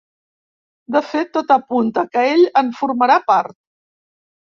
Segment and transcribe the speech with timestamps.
[0.95, 3.55] De fet, tot apunta que ell en formarà part.